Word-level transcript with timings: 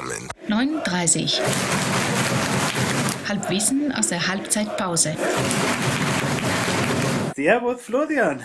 Zusammen. 0.00 0.28
39. 0.48 1.40
Halbwissen 3.28 3.92
aus 3.92 4.08
der 4.08 4.26
Halbzeitpause. 4.28 5.14
Servus 7.34 7.82
Florian. 7.82 8.40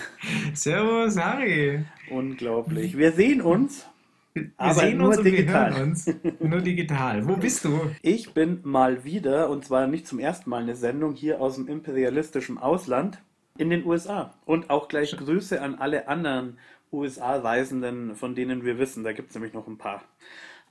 Servus 0.53 1.17
Harry. 1.17 1.85
Unglaublich. 2.09 2.97
Wir 2.97 3.11
sehen 3.13 3.41
uns. 3.41 3.85
Wir 4.33 4.51
Aber 4.57 4.73
sehen 4.73 4.97
nur 4.97 5.09
uns 5.09 5.17
und 5.19 5.23
digital. 5.23 5.71
wir 5.71 5.77
hören 5.77 5.89
uns. 5.89 6.13
Nur 6.39 6.61
digital. 6.61 7.27
Wo 7.27 7.37
bist 7.37 7.63
du? 7.63 7.91
Ich 8.01 8.33
bin 8.33 8.59
mal 8.63 9.05
wieder, 9.05 9.49
und 9.49 9.63
zwar 9.65 9.87
nicht 9.87 10.07
zum 10.07 10.19
ersten 10.19 10.49
Mal 10.49 10.63
eine 10.63 10.75
Sendung 10.75 11.13
hier 11.13 11.39
aus 11.39 11.55
dem 11.55 11.67
imperialistischen 11.69 12.57
Ausland 12.57 13.19
in 13.57 13.69
den 13.69 13.85
USA. 13.85 14.33
Und 14.45 14.69
auch 14.69 14.89
gleich 14.89 15.15
Grüße 15.15 15.61
an 15.61 15.75
alle 15.75 16.09
anderen 16.09 16.57
USA-Reisenden, 16.91 18.15
von 18.15 18.35
denen 18.35 18.65
wir 18.65 18.77
wissen. 18.77 19.05
Da 19.05 19.13
gibt 19.13 19.29
es 19.29 19.35
nämlich 19.35 19.53
noch 19.53 19.67
ein 19.67 19.77
paar. 19.77 20.03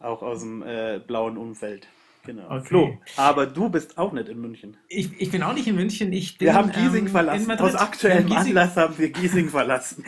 Auch 0.05 0.23
aus 0.23 0.41
dem 0.41 0.63
äh, 0.63 1.01
blauen 1.05 1.37
Umfeld. 1.37 1.89
Genau. 2.27 2.45
Okay. 2.49 2.65
Flo, 2.65 2.99
aber 3.17 3.47
du 3.47 3.69
bist 3.69 3.99
auch 3.99 4.13
nicht 4.13 4.29
in 4.29 4.41
München. 4.41 4.79
Ich, 4.89 5.11
ich 5.21 5.31
bin 5.31 5.43
auch 5.43 5.53
nicht 5.53 5.67
in 5.67 5.75
München. 5.75 6.11
Ich 6.13 6.39
bin, 6.39 6.47
Wir 6.47 6.55
haben 6.55 6.73
Giesing 6.73 7.05
ähm, 7.07 7.09
verlassen. 7.09 7.51
Aus 7.51 7.75
aktuellem 7.75 8.33
Anlass 8.33 8.77
haben 8.77 8.97
wir 8.97 9.11
Giesing 9.11 9.51
verlassen. 9.51 10.05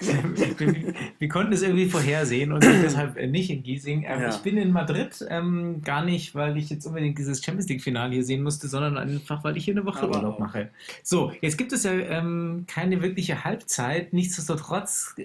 wir, 0.00 0.94
wir 1.18 1.28
konnten 1.28 1.52
es 1.52 1.62
irgendwie 1.62 1.88
vorhersehen 1.88 2.52
und 2.52 2.62
sind 2.62 2.82
deshalb 2.84 3.16
nicht 3.30 3.50
in 3.50 3.64
Giesing. 3.64 4.04
Ähm, 4.06 4.20
Ja. 4.20 4.28
Ich 4.30 4.38
bin 4.38 4.56
in 4.58 4.70
Madrid, 4.70 5.24
ähm, 5.28 5.82
gar 5.82 6.04
nicht, 6.04 6.36
weil 6.36 6.56
ich 6.56 6.70
jetzt 6.70 6.86
unbedingt 6.86 7.18
dieses 7.18 7.44
Champions 7.44 7.68
League-Finale 7.68 8.14
hier 8.14 8.24
sehen 8.24 8.44
musste, 8.44 8.68
sondern 8.68 8.96
einfach, 8.96 9.42
weil 9.42 9.56
ich 9.56 9.64
hier 9.64 9.74
eine 9.74 9.84
Woche 9.84 10.02
Aber 10.02 10.18
Urlaub 10.18 10.34
auch. 10.34 10.38
mache. 10.38 10.70
So, 11.02 11.32
jetzt 11.40 11.58
gibt 11.58 11.72
es 11.72 11.82
ja 11.82 11.90
ähm, 11.92 12.64
keine 12.68 13.02
wirkliche 13.02 13.42
Halbzeit. 13.44 14.12
Nichtsdestotrotz 14.12 15.16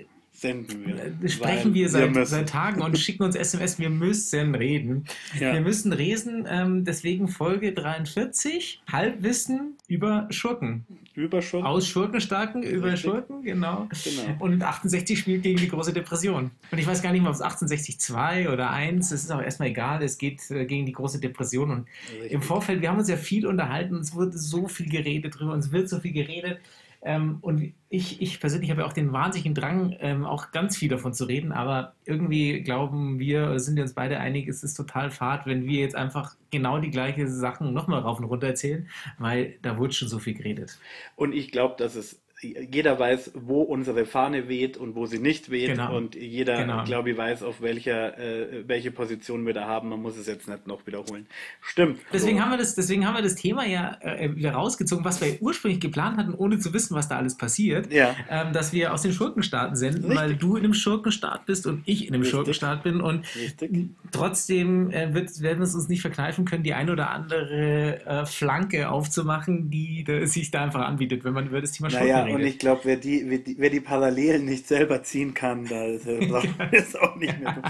Senden 0.42 0.88
wir. 0.88 0.96
äh, 1.24 1.30
sprechen 1.30 1.76
wir 1.76 1.88
seit, 1.88 2.10
müssen. 2.10 2.26
seit 2.26 2.50
Tagen 2.50 2.82
und 2.82 2.98
schicken 2.98 3.22
uns 3.22 3.36
SMS, 3.36 3.78
wir 3.78 3.92
müssen 3.92 4.56
reden. 4.56 5.06
Ja. 5.40 5.54
Wir 5.54 5.62
müssen 5.62 5.94
reden, 5.94 6.48
ähm, 6.50 6.84
deswegen 6.84 7.28
Folge 7.28 7.74
43, 7.74 8.82
Halbwissen 8.92 9.78
über 9.88 10.28
Schurken. 10.32 10.88
Überschwung. 11.14 11.64
Aus 11.64 11.88
Schurkenstarken 11.88 12.64
über 12.64 12.94
Richtig. 12.94 13.02
Schurken, 13.02 13.44
genau. 13.44 13.88
Genau. 14.04 14.36
Und 14.40 14.64
68 14.64 15.20
spielt 15.20 15.44
gegen 15.44 15.60
die 15.60 15.68
große 15.68 15.94
Depression. 15.94 16.50
Und 16.72 16.78
ich 16.78 16.88
weiß 16.88 17.04
gar 17.04 17.12
nicht 17.12 17.22
mehr, 17.22 17.30
ob 17.30 17.36
es 17.36 17.42
68 17.42 18.00
2 18.00 18.50
oder 18.50 18.72
1, 18.72 19.12
es 19.12 19.24
ist 19.24 19.32
auch 19.32 19.44
erstmal 19.44 19.68
egal, 19.68 20.02
es 20.02 20.18
geht 20.18 20.50
äh, 20.50 20.66
gegen 20.66 20.88
die 20.88 20.94
große 20.94 21.20
Depression. 21.20 21.70
Und 21.70 21.88
Richtig. 22.14 22.32
im 22.32 22.42
Vorfeld, 22.42 22.82
wir 22.82 22.90
haben 22.90 22.98
uns 22.98 23.10
ja 23.10 23.18
viel 23.18 23.46
unterhalten, 23.46 23.98
es 23.98 24.16
wurde 24.16 24.36
so 24.40 24.68
viel 24.68 24.90
geredet 24.90 25.38
drüber, 25.38 25.54
es 25.56 25.72
wird 25.72 25.88
so 25.88 26.00
viel 26.00 26.14
geredet. 26.14 26.60
Ähm, 27.04 27.40
und 27.42 27.74
ich, 27.90 28.22
ich 28.22 28.40
persönlich 28.40 28.70
habe 28.70 28.82
ja 28.82 28.88
auch 28.88 28.94
den 28.94 29.12
wahnsinnigen 29.12 29.56
Drang, 29.56 29.96
ähm, 30.00 30.24
auch 30.24 30.52
ganz 30.52 30.78
viel 30.78 30.90
davon 30.90 31.14
zu 31.14 31.26
reden, 31.26 31.52
aber 31.52 31.96
irgendwie 32.06 32.62
glauben 32.62 33.18
wir, 33.20 33.60
sind 33.60 33.76
wir 33.76 33.84
uns 33.84 33.94
beide 33.94 34.20
einig, 34.20 34.48
es 34.48 34.64
ist 34.64 34.76
total 34.76 35.10
fad, 35.10 35.46
wenn 35.48 35.66
wir 35.66 35.80
jetzt 35.80 35.96
einfach 35.96 36.36
genau 36.52 36.80
die 36.80 36.92
gleichen 36.92 37.28
Sachen 37.28 37.74
nochmal 37.74 38.02
rauf 38.02 38.20
und 38.20 38.26
runter 38.26 38.48
erzählen, 38.48 38.88
weil 39.18 39.58
da 39.62 39.78
wurde 39.78 39.94
schon 39.94 40.10
so 40.10 40.20
viel 40.20 40.36
geredet. 40.36 40.80
Und 41.16 41.34
ich 41.34 41.52
glaube, 41.52 41.76
dass 41.78 41.96
es 41.96 42.21
jeder 42.42 42.98
weiß, 43.00 43.32
wo 43.36 43.62
unsere 43.62 44.06
Fahne 44.06 44.48
weht 44.50 44.76
und 44.78 44.96
wo 44.96 45.06
sie 45.06 45.20
nicht 45.20 45.52
weht. 45.52 45.72
Genau. 45.72 45.96
Und 45.96 46.16
jeder, 46.16 46.58
Genau. 46.58 46.84
glaube 46.84 47.12
ich, 47.12 47.18
weiß, 47.18 47.44
auf 47.44 47.62
welcher, 47.62 48.18
äh, 48.18 48.68
welche 48.68 48.92
Position 48.92 49.46
wir 49.46 49.54
da 49.54 49.68
haben. 49.68 49.90
Man 49.90 50.02
muss 50.02 50.18
es 50.18 50.28
jetzt 50.28 50.48
nicht 50.48 50.66
noch 50.68 50.86
wiederholen. 50.88 51.28
Stimmt. 51.62 52.00
Deswegen 52.12 52.38
So. 52.38 52.44
haben 52.44 52.52
wir 52.52 52.58
das, 52.58 52.76
deswegen 52.76 53.06
haben 53.08 53.16
wir 53.16 53.22
das 53.22 53.36
Thema 53.36 53.66
ja 53.66 53.98
äh, 54.02 54.36
wieder 54.36 54.54
rausgezogen, 54.54 55.06
was 55.06 55.22
wir 55.22 55.38
ursprünglich 55.42 55.80
geplant 55.80 56.18
hatten, 56.18 56.34
ohne 56.34 56.58
zu 56.60 56.74
wissen, 56.74 56.96
was 56.96 57.08
da 57.08 57.18
alles 57.18 57.38
passiert. 57.38 57.92
Ja. 57.92 58.16
Ähm, 58.30 58.54
dass 58.54 58.74
wir 58.74 58.94
aus 58.94 59.04
den 59.04 59.14
Schurkenstaaten 59.14 59.76
senden, 59.76 60.06
Richtig. 60.06 60.20
weil 60.20 60.36
du 60.36 60.56
in 60.56 60.64
einem 60.64 60.74
Schurkenstaat 60.74 61.46
bist 61.46 61.68
und 61.68 61.84
ich 61.86 62.08
in 62.08 62.14
einem 62.14 62.22
Richtig. 62.24 62.32
Schurkenstaat 62.32 62.84
bin. 62.84 63.02
Und 63.02 63.26
Richtig. 63.36 63.90
trotzdem 64.12 64.92
äh, 64.92 65.14
wird, 65.14 65.42
werden 65.42 65.60
wir 65.60 65.66
es 65.66 65.76
uns 65.76 65.88
nicht 65.90 66.02
verkneifen 66.02 66.46
können, 66.46 66.64
die 66.64 66.74
eine 66.74 66.92
oder 66.92 67.10
andere 67.12 68.04
äh, 68.06 68.26
Flanke 68.26 68.90
aufzumachen, 68.90 69.70
die 69.70 70.04
da, 70.04 70.26
sich 70.26 70.52
da 70.52 70.64
einfach 70.64 70.82
anbietet, 70.88 71.24
wenn 71.24 71.34
man 71.34 71.48
über 71.48 71.62
das 71.62 71.72
Thema 71.72 71.90
Schurken 71.90 72.08
Naja, 72.08 72.24
redet. 72.24 72.31
Und 72.36 72.42
ich 72.42 72.60
glaube, 72.60 72.82
wer 72.84 72.98
die, 72.98 73.30
wer, 73.30 73.38
die, 73.38 73.56
wer 73.58 73.70
die 73.70 73.80
Parallelen 73.80 74.46
nicht 74.46 74.68
selber 74.68 75.04
ziehen 75.04 75.34
kann, 75.34 75.66
da 75.66 75.86
ist, 75.86 76.08
äh, 76.08 76.26
braucht 76.26 76.58
man 76.58 76.70
es 76.72 76.96
auch 76.96 77.16
nicht 77.16 77.40
mehr. 77.40 77.54
tun. 77.54 77.64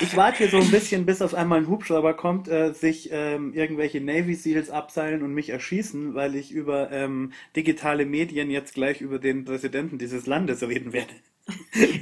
Ich 0.00 0.16
warte 0.16 0.38
hier 0.38 0.48
so 0.48 0.58
ein 0.58 0.70
bisschen, 0.70 1.06
bis 1.06 1.22
auf 1.22 1.34
einmal 1.34 1.58
ein 1.58 1.68
Hubschrauber 1.68 2.14
kommt, 2.14 2.48
äh, 2.48 2.72
sich 2.72 3.10
ähm, 3.12 3.52
irgendwelche 3.54 4.00
Navy 4.00 4.34
Seals 4.34 4.70
abseilen 4.70 5.22
und 5.22 5.34
mich 5.34 5.50
erschießen, 5.50 6.14
weil 6.14 6.34
ich 6.34 6.52
über 6.52 6.90
ähm, 6.92 7.32
digitale 7.56 8.06
Medien 8.06 8.50
jetzt 8.50 8.74
gleich 8.74 9.00
über 9.00 9.18
den 9.18 9.44
Präsidenten 9.44 9.98
dieses 9.98 10.26
Landes 10.26 10.62
reden 10.62 10.92
werde. 10.92 11.12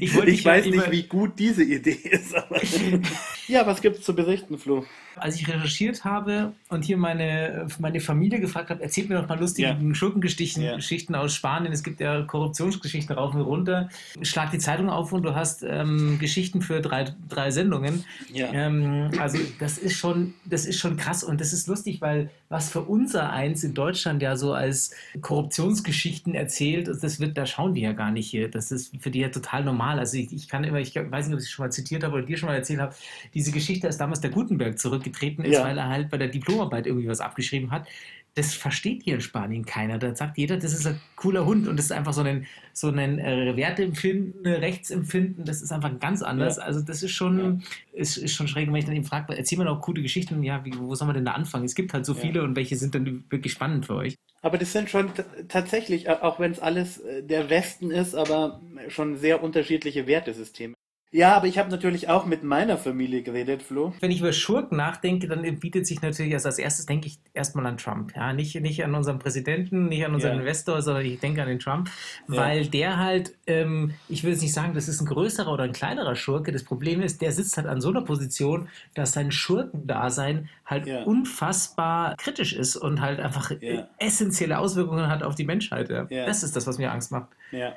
Ich 0.01 0.15
Ich 0.15 0.21
dich 0.21 0.45
ja 0.45 0.53
weiß 0.53 0.67
nicht, 0.67 0.91
wie 0.91 1.05
gut 1.05 1.39
diese 1.39 1.63
Idee 1.63 1.99
ist, 2.03 2.35
aber. 2.35 2.61
ja, 3.47 3.67
was 3.67 3.81
gibt's 3.81 4.03
zu 4.03 4.15
berichten, 4.15 4.59
Flo? 4.59 4.85
Als 5.17 5.37
ich 5.37 5.49
recherchiert 5.49 6.05
habe 6.05 6.53
und 6.69 6.85
hier 6.85 6.97
meine, 6.97 7.67
meine 7.79 8.01
Familie 8.01 8.41
gefragt 8.41 8.71
habe, 8.71 8.83
erzählt 8.83 9.09
mir 9.09 9.21
doch 9.21 9.29
mal 9.29 9.39
lustige 9.39 9.69
Ja. 9.69 9.95
Schurkengeschichten 9.95 10.63
Ja. 10.63 10.77
Geschichten 10.77 11.15
aus 11.15 11.35
Spanien. 11.35 11.73
Es 11.73 11.83
gibt 11.83 12.01
ja 12.01 12.23
Korruptionsgeschichten 12.23 13.15
rauf 13.17 13.35
und 13.35 13.41
runter. 13.43 13.89
Schlag 14.23 14.51
die 14.51 14.59
Zeitung 14.59 14.91
auf 14.91 15.13
und 15.13 15.23
du 15.23 15.35
hast 15.35 15.63
ähm, 15.63 16.19
Geschichten 16.19 16.63
für 16.63 16.81
drei, 16.81 17.07
drei 17.29 17.51
Sendungen. 17.51 18.05
Ja. 18.33 18.53
Ähm, 18.53 19.11
also 19.19 19.39
das 19.59 19.79
ist 19.79 19.95
schon, 19.97 20.35
das 20.45 20.67
ist 20.67 20.79
schon 20.79 20.97
krass 20.97 21.23
und 21.25 21.41
das 21.41 21.53
ist 21.53 21.67
lustig, 21.69 22.01
weil 22.01 22.31
was 22.49 22.71
für 22.71 22.83
unser 22.83 23.31
eins 23.33 23.65
in 23.65 23.75
Deutschland 23.75 24.23
ja 24.23 24.37
so 24.37 24.53
als 24.53 24.93
Korruptionsgeschichten 25.21 26.35
erzählt, 26.35 26.89
das 26.89 27.21
wird, 27.21 27.37
da 27.37 27.47
schauen 27.47 27.75
die 27.75 27.81
ja 27.83 27.93
gar 27.93 28.11
nicht 28.11 28.29
hier. 28.29 28.49
Das 28.51 28.71
ist 28.71 28.93
für 29.01 29.11
die 29.11 29.21
ja 29.21 29.29
total 29.29 29.65
normal. 29.65 29.99
Also 29.99 30.17
ich, 30.17 30.33
ich 30.33 30.49
kann 30.49 30.65
immer, 30.65 30.79
ich 30.79 30.95
weiß 30.95 31.27
nicht, 31.27 31.35
ob 31.35 31.41
ich 31.41 31.47
es 31.47 31.51
schon 31.51 31.65
mal 31.65 31.71
zitiert 31.71 32.03
habe 32.05 32.15
oder 32.15 32.23
dir 32.25 32.37
schon 32.37 32.49
mal 32.49 32.55
erzählt 32.55 32.81
habe, 32.81 32.95
diese 33.35 33.53
Geschichte, 33.53 33.87
als 33.87 33.97
damals 33.99 34.21
der 34.21 34.31
Gutenberg 34.31 34.79
zurückgetreten 35.07 35.45
ist, 35.45 35.55
Ja. 35.55 35.65
weil 35.65 35.79
er 35.79 35.89
halt 35.89 36.11
bei 36.11 36.19
der 36.19 36.29
Diplomarbeit 36.29 36.87
irgendwie 36.87 37.09
was 37.09 37.21
abgeschrieben 37.21 37.71
hat. 37.71 37.87
Das 38.35 38.53
versteht 38.53 39.03
hier 39.05 39.15
in 39.15 39.23
Spanien 39.23 39.65
keiner. 39.65 39.97
Da 39.99 40.15
sagt 40.15 40.37
jeder, 40.37 40.59
das 40.59 40.75
ist 40.75 40.87
ein 40.87 41.01
cooler 41.17 41.47
Hund 41.47 41.67
und 41.69 41.79
das 41.79 41.87
ist 41.87 41.93
einfach 41.93 42.13
so 42.13 42.21
ein, 42.21 42.47
so 42.75 42.89
ein 42.91 43.19
äh, 43.19 43.57
Werteempfinden, 43.57 44.47
Rechtsempfinden, 44.47 45.47
das 45.47 45.63
ist 45.63 45.73
einfach 45.73 45.99
ganz 46.01 46.21
anders. 46.21 46.59
Ja. 46.59 46.65
Also 46.65 46.83
das 46.83 47.03
ist 47.03 47.13
schon, 47.13 47.63
ist, 47.95 48.19
ist 48.19 48.35
schon 48.35 48.47
schräg, 48.47 48.69
wenn 48.69 48.75
ich 48.77 48.85
dann 48.85 48.95
eben 48.95 49.07
frage, 49.07 49.35
erzähl 49.35 49.57
mir 49.57 49.65
doch 49.65 49.81
coole 49.81 50.03
Geschichten, 50.03 50.43
ja, 50.43 50.63
wie, 50.67 50.77
wo 50.79 50.95
soll 50.95 51.07
man 51.07 51.15
denn 51.17 51.25
da 51.25 51.33
anfangen? 51.33 51.65
Es 51.65 51.75
gibt 51.75 51.95
halt 51.95 52.05
so 52.05 52.13
Ja. 52.13 52.21
viele 52.21 52.43
und 52.43 52.57
welche 52.57 52.77
sind 52.77 52.95
dann 52.95 53.25
wirklich 53.31 53.55
spannend 53.55 53.87
für 53.87 53.95
euch? 53.95 54.17
Aber 54.43 54.59
das 54.59 54.71
sind 54.71 54.91
schon 54.91 55.11
tatsächlich, 55.49 56.11
auch 56.11 56.39
wenn 56.39 56.53
es 56.53 56.61
alles 56.61 56.99
äh, 56.99 57.23
der 57.23 57.49
Westen 57.49 57.91
ist, 57.91 58.15
aber 58.15 58.61
schon 58.89 59.17
sehr 59.17 59.43
unterschiedliche 59.43 60.07
Wertesysteme. 60.07 60.75
Ja, 61.13 61.37
aber 61.37 61.47
ich 61.47 61.57
habe 61.57 61.71
natürlich 61.71 62.09
auch 62.09 62.27
mit 62.27 62.43
meiner 62.43 62.77
Familie 62.77 63.23
geredet, 63.23 63.63
Flo. 63.63 63.95
Wenn 64.01 64.11
ich 64.11 64.21
über 64.21 64.33
Schurken 64.33 64.77
nachdenke, 64.77 65.29
dann 65.29 65.43
bietet 65.61 65.87
sich 65.87 66.03
natürlich 66.03 66.35
also 66.35 66.49
als 66.49 66.59
erstes 66.59 66.85
denke 66.85 67.07
ich 67.07 67.19
erstmal 67.33 67.65
an 67.67 67.79
Trump. 67.79 68.15
Ja, 68.17 68.33
nicht, 68.33 68.61
nicht 68.61 68.85
an 68.85 68.95
unseren 68.95 69.19
Präsidenten, 69.21 69.87
nicht 69.87 70.05
an 70.05 70.15
unseren 70.15 70.35
Ja. 70.35 70.41
Investor, 70.41 70.83
sondern 70.83 71.05
ich 71.07 71.21
denke 71.21 71.41
an 71.43 71.49
den 71.49 71.61
Trump, 71.61 71.89
Ja. 72.29 72.37
weil 72.37 72.67
der 72.67 72.99
halt, 72.99 73.33
ähm, 73.47 73.95
ich 74.09 74.25
will 74.25 74.33
jetzt 74.33 74.43
nicht 74.43 74.53
sagen, 74.53 74.75
das 74.75 74.89
ist 74.89 75.01
ein 75.01 75.07
größerer 75.07 75.51
oder 75.53 75.63
ein 75.65 75.73
kleinerer 75.73 76.17
Schurke. 76.17 76.51
Das 76.51 76.65
Problem 76.65 77.01
ist, 77.01 77.23
der 77.23 77.31
sitzt 77.33 77.57
halt 77.57 77.69
an 77.69 77.81
so 77.81 77.91
einer 77.91 78.03
Position, 78.03 78.69
dass 78.95 79.13
sein 79.13 79.31
Schurkendasein 79.31 80.49
halt 80.67 80.87
Ja. 80.87 81.05
unfassbar 81.05 82.17
kritisch 82.17 82.53
ist 82.53 82.75
und 82.77 83.01
halt 83.01 83.21
einfach 83.21 83.53
essentielle 83.99 84.59
Auswirkungen 84.59 85.09
hat 85.09 85.23
auf 85.23 85.37
die 85.37 85.45
Menschheit. 85.45 85.89
Das 86.11 86.43
ist 86.43 86.57
das, 86.57 86.67
was 86.67 86.79
mir 86.79 86.91
Angst 86.91 87.13
macht. 87.13 87.29
Ja. 87.53 87.75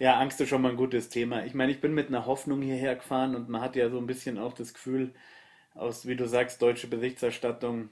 Ja, 0.00 0.18
Angst 0.18 0.40
ist 0.40 0.48
schon 0.48 0.62
mal 0.62 0.70
ein 0.70 0.76
gutes 0.78 1.10
Thema. 1.10 1.44
Ich 1.44 1.52
meine, 1.54 1.70
ich 1.70 1.80
bin 1.82 1.92
mit 1.94 2.08
einer 2.08 2.24
Hoffnung 2.26 2.62
hierher 2.62 2.96
gefahren 2.96 3.36
und 3.36 3.50
man 3.50 3.60
hat 3.60 3.76
ja 3.76 3.90
so 3.90 3.98
ein 3.98 4.06
bisschen 4.06 4.38
auch 4.38 4.54
das 4.54 4.72
Gefühl, 4.74 5.12
aus, 5.74 6.06
wie 6.06 6.16
du 6.16 6.26
sagst, 6.26 6.62
deutsche 6.62 6.88
Berichterstattung, 6.88 7.90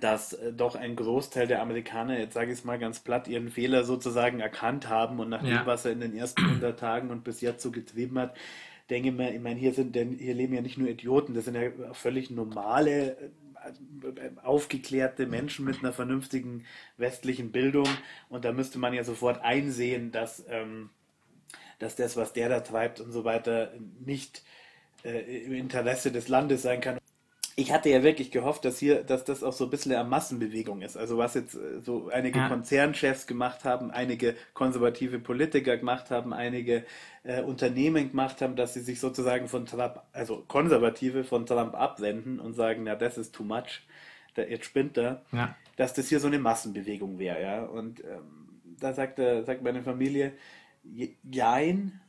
dass 0.00 0.32
äh, 0.34 0.52
doch 0.52 0.76
ein 0.76 0.96
Großteil 0.96 1.46
der 1.46 1.62
Amerikaner, 1.62 2.18
jetzt 2.18 2.34
sage 2.34 2.52
ich 2.52 2.58
es 2.58 2.64
mal 2.64 2.78
ganz 2.80 3.00
platt, 3.00 3.28
ihren 3.28 3.50
Fehler 3.50 3.84
sozusagen 3.84 4.40
erkannt 4.40 4.88
haben 4.88 5.20
und 5.20 5.28
nach 5.30 5.42
dem, 5.42 5.52
Ja. 5.52 5.66
was 5.66 5.84
er 5.84 5.92
in 5.92 6.00
den 6.00 6.16
ersten 6.16 6.44
100 6.46 6.78
Tagen 6.80 7.10
und 7.10 7.24
bis 7.24 7.40
jetzt 7.40 7.62
so 7.62 7.70
getrieben 7.70 8.18
hat, 8.18 8.36
denke 8.90 9.10
ich 9.10 9.14
mir, 9.14 9.34
ich 9.34 9.40
meine, 9.40 9.60
hier 9.60 9.72
sind 9.74 9.94
denn 9.94 10.12
hier 10.18 10.34
leben 10.34 10.54
ja 10.54 10.62
nicht 10.62 10.78
nur 10.78 10.88
Idioten, 10.88 11.34
das 11.34 11.44
sind 11.46 11.54
ja 11.54 11.70
völlig 11.94 12.30
normale, 12.30 13.12
äh, 13.12 13.30
aufgeklärte 14.42 15.26
Menschen 15.26 15.64
mit 15.64 15.78
einer 15.80 15.92
vernünftigen 15.92 16.64
westlichen 16.98 17.52
Bildung 17.52 17.88
und 18.28 18.44
da 18.44 18.52
müsste 18.52 18.78
man 18.78 18.92
ja 18.94 19.04
sofort 19.04 19.42
einsehen, 19.42 20.12
dass, 20.12 20.44
ähm, 20.48 20.90
dass 21.78 21.96
das, 21.96 22.16
was 22.16 22.32
der 22.32 22.48
da 22.48 22.60
treibt 22.60 23.00
und 23.00 23.12
so 23.12 23.24
weiter, 23.24 23.72
nicht 24.04 24.42
äh, 25.04 25.44
im 25.44 25.52
Interesse 25.54 26.10
des 26.12 26.28
Landes 26.28 26.62
sein 26.62 26.80
kann. 26.80 26.98
Ich 27.56 27.70
hatte 27.72 27.88
ja 27.88 28.02
wirklich 28.02 28.32
gehofft, 28.32 28.64
dass 28.64 28.80
hier, 28.80 29.04
dass 29.04 29.24
das 29.24 29.44
auch 29.44 29.52
so 29.52 29.64
ein 29.64 29.70
bisschen 29.70 29.92
eine 29.92 30.08
Massenbewegung 30.08 30.82
ist. 30.82 30.96
Also 30.96 31.18
was 31.18 31.34
jetzt 31.34 31.54
äh, 31.54 31.80
so 31.80 32.08
einige 32.08 32.40
Ja. 32.40 32.48
Konzernchefs 32.48 33.26
gemacht 33.28 33.64
haben, 33.64 33.92
einige 33.92 34.34
konservative 34.54 35.20
Politiker 35.20 35.76
gemacht 35.76 36.10
haben, 36.10 36.32
einige 36.32 36.84
äh, 37.22 37.42
Unternehmen 37.42 38.10
gemacht 38.10 38.42
haben, 38.42 38.56
dass 38.56 38.74
sie 38.74 38.80
sich 38.80 38.98
sozusagen 38.98 39.46
von 39.46 39.66
Trump, 39.66 40.00
also 40.12 40.44
Konservative 40.48 41.22
von 41.22 41.46
Trump 41.46 41.74
abwenden 41.76 42.40
und 42.40 42.54
sagen, 42.54 42.82
na 42.84 42.96
das 42.96 43.18
ist 43.18 43.32
too 43.34 43.44
much, 43.44 43.82
der, 44.36 44.50
jetzt 44.50 44.64
spinnt 44.64 44.98
er, 44.98 45.22
Ja. 45.30 45.54
dass 45.76 45.94
das 45.94 46.08
hier 46.08 46.18
so 46.18 46.26
eine 46.26 46.40
Massenbewegung 46.40 47.20
wäre, 47.20 47.40
ja. 47.40 47.62
Und 47.62 48.00
ähm, 48.02 48.48
da 48.80 48.92
sagt, 48.92 49.20
er, 49.20 49.44
sagt 49.44 49.62
meine 49.62 49.84
Familie, 49.84 50.32
jein, 51.22 52.00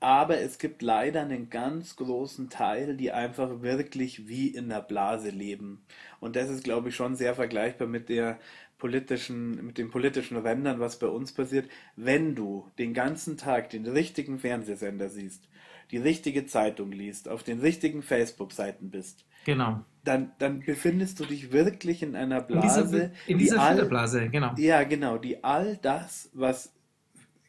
aber 0.00 0.38
es 0.40 0.58
gibt 0.58 0.82
leider 0.82 1.22
einen 1.22 1.50
ganz 1.50 1.96
großen 1.96 2.50
Teil, 2.50 2.96
die 2.96 3.12
einfach 3.12 3.62
wirklich 3.62 4.28
wie 4.28 4.48
in 4.48 4.68
der 4.68 4.82
Blase 4.82 5.30
leben. 5.30 5.84
Und 6.20 6.36
das 6.36 6.50
ist, 6.50 6.64
glaube 6.64 6.90
ich, 6.90 6.96
schon 6.96 7.16
sehr 7.16 7.34
vergleichbar 7.34 7.88
mit 7.88 8.08
der 8.08 8.38
politischen, 8.78 9.64
mit 9.66 9.78
den 9.78 9.90
politischen 9.90 10.36
Rändern, 10.36 10.80
was 10.80 10.98
bei 10.98 11.06
uns 11.06 11.32
passiert. 11.32 11.68
Wenn 11.96 12.34
du 12.34 12.70
den 12.78 12.92
ganzen 12.92 13.36
Tag 13.38 13.70
den 13.70 13.86
richtigen 13.86 14.38
Fernsehsender 14.38 15.08
siehst, 15.08 15.48
die 15.90 15.98
richtige 15.98 16.46
Zeitung 16.46 16.92
liest, 16.92 17.28
auf 17.28 17.42
den 17.42 17.60
richtigen 17.60 18.02
Facebook-Seiten 18.02 18.90
bist, 18.90 19.24
Genau. 19.44 19.84
dann, 20.04 20.32
dann 20.38 20.60
befindest 20.60 21.20
du 21.20 21.24
dich 21.24 21.52
wirklich 21.52 22.02
in 22.02 22.16
einer 22.16 22.40
Blase, 22.40 22.80
in 22.80 22.86
dieser, 22.90 23.04
in 23.26 23.38
die 23.38 23.44
dieser 23.44 23.60
all, 23.60 23.76
Filterblase, 23.76 24.28
genau. 24.28 24.54
ja, 24.56 24.82
genau, 24.82 25.18
die 25.18 25.44
all 25.44 25.76
das, 25.76 26.30
was, 26.34 26.75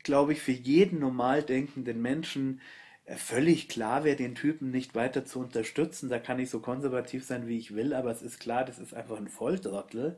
glaube 0.07 0.33
ich, 0.33 0.42
für 0.42 0.54
jeden 0.54 1.00
normal 1.00 1.44
denkenden 1.44 2.01
Menschen 2.01 2.62
äh, 3.06 3.15
völlig 3.15 3.68
klar 3.68 4.04
wäre, 4.04 4.15
den 4.15 4.36
Typen 4.36 4.71
nicht 4.71 4.95
weiter 4.95 5.25
zu 5.25 5.39
unterstützen. 5.39 6.09
Da 6.09 6.18
kann 6.18 6.39
ich 6.39 6.50
so 6.50 6.59
konservativ 6.59 7.25
sein, 7.25 7.45
wie 7.48 7.57
ich 7.57 7.75
will, 7.75 7.94
aber 7.94 8.09
es 8.09 8.21
ist 8.21 8.39
klar, 8.39 8.65
das 8.65 8.80
ist 8.80 8.94
einfach 8.94 9.18
ein 9.18 9.27
Volltrottel. 9.27 10.15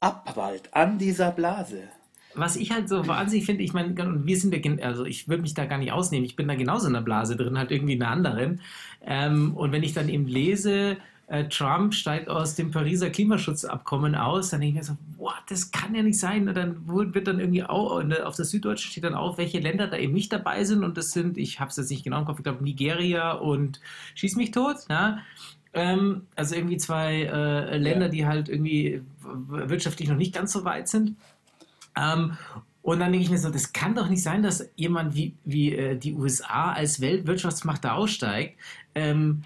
Abprallt 0.00 0.74
an 0.74 0.98
dieser 0.98 1.30
Blase. 1.30 1.84
Was 2.34 2.56
ich 2.56 2.72
halt 2.72 2.88
so 2.88 3.06
wahnsinnig 3.06 3.44
finde, 3.44 3.62
ich 3.62 3.74
meine, 3.74 3.90
und 4.02 4.26
wir 4.26 4.38
sind 4.38 4.54
ja, 4.54 4.86
also 4.86 5.04
ich 5.04 5.28
würde 5.28 5.42
mich 5.42 5.52
da 5.52 5.66
gar 5.66 5.76
nicht 5.76 5.92
ausnehmen, 5.92 6.24
ich 6.24 6.34
bin 6.34 6.48
da 6.48 6.54
genauso 6.54 6.86
in 6.86 6.94
der 6.94 7.02
Blase 7.02 7.36
drin, 7.36 7.58
halt 7.58 7.70
irgendwie 7.70 7.92
in 7.92 8.02
einer 8.02 8.10
anderen. 8.10 8.60
Ähm, 9.02 9.54
und 9.54 9.70
wenn 9.72 9.82
ich 9.82 9.92
dann 9.92 10.08
eben 10.08 10.26
lese, 10.26 10.96
äh, 11.32 11.48
Trump 11.48 11.94
steigt 11.94 12.28
aus 12.28 12.54
dem 12.56 12.70
Pariser 12.70 13.08
Klimaschutzabkommen 13.08 14.14
aus, 14.14 14.50
dann 14.50 14.60
denke 14.60 14.78
ich 14.80 14.86
mir 14.88 14.94
so, 14.94 14.98
boah, 15.16 15.34
das 15.48 15.70
kann 15.70 15.94
ja 15.94 16.02
nicht 16.02 16.18
sein. 16.18 16.46
Und 16.46 16.54
dann 16.54 16.86
wird 16.86 17.26
dann 17.26 17.40
irgendwie 17.40 17.64
auch, 17.64 17.98
in 18.00 18.10
der- 18.10 18.28
auf 18.28 18.36
der 18.36 18.44
Süddeutschen 18.44 18.90
steht 18.90 19.04
dann 19.04 19.14
auch, 19.14 19.38
welche 19.38 19.58
Länder 19.58 19.86
da 19.86 19.96
eben 19.96 20.12
nicht 20.12 20.30
dabei 20.30 20.64
sind. 20.64 20.84
Und 20.84 20.98
das 20.98 21.12
sind, 21.12 21.38
ich 21.38 21.58
habe 21.58 21.70
es 21.70 21.78
jetzt 21.78 21.90
nicht 21.90 22.04
genau 22.04 22.18
im 22.18 22.26
Kopf, 22.26 22.38
ich 22.38 22.44
glaube 22.44 22.62
Nigeria 22.62 23.32
und 23.32 23.80
Schieß 24.14 24.36
mich 24.36 24.50
tot, 24.50 24.76
ja. 24.90 25.20
Ähm, 25.72 26.26
also 26.36 26.54
irgendwie 26.54 26.76
zwei 26.76 27.22
äh, 27.22 27.78
Länder, 27.78 28.06
Ja. 28.06 28.12
die 28.12 28.26
halt 28.26 28.50
irgendwie 28.50 29.00
wirtschaftlich 29.48 30.10
noch 30.10 30.16
nicht 30.18 30.34
ganz 30.34 30.52
so 30.52 30.66
weit 30.66 30.86
sind. 30.88 31.16
Ähm, 31.96 32.36
und 32.82 33.00
dann 33.00 33.10
denke 33.10 33.24
ich 33.24 33.30
mir 33.30 33.38
so, 33.38 33.48
das 33.48 33.72
kann 33.72 33.94
doch 33.94 34.08
nicht 34.10 34.22
sein, 34.22 34.42
dass 34.42 34.68
jemand 34.76 35.14
wie, 35.14 35.32
wie 35.46 35.74
äh, 35.74 35.96
die 35.96 36.12
USA 36.12 36.72
als 36.72 37.00
Weltwirtschaftsmacht 37.00 37.84
da 37.84 37.92
aussteigt. 37.92 38.58
Ähm, 38.94 39.44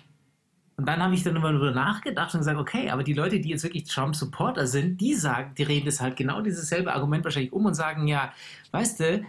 und 0.76 0.86
dann 0.86 1.02
habe 1.02 1.14
ich 1.14 1.22
dann 1.22 1.36
immer 1.36 1.52
darüber 1.52 1.70
nachgedacht 1.70 2.34
und 2.34 2.40
gesagt, 2.40 2.58
okay, 2.58 2.90
aber 2.90 3.02
die 3.02 3.14
Leute, 3.14 3.40
die 3.40 3.48
jetzt 3.48 3.64
wirklich 3.64 3.84
Trump-Supporter 3.84 4.66
sind, 4.66 5.00
die 5.00 5.14
sagen, 5.14 5.52
die 5.56 5.62
reden 5.62 5.86
das 5.86 6.00
halt 6.00 6.16
genau 6.16 6.42
dieses 6.42 6.68
selbe 6.68 6.92
Argument 6.92 7.24
wahrscheinlich 7.24 7.52
um 7.52 7.64
und 7.64 7.74
sagen, 7.74 8.06
ja, 8.06 8.32
weißt 8.72 9.00
du, 9.00 9.24